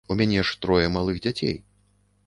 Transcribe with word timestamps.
У 0.07 0.13
мяне 0.21 0.45
ж 0.51 0.55
трое 0.63 0.87
малых 0.97 1.23
дзяцей. 1.27 1.55